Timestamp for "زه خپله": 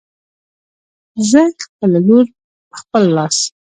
1.29-1.99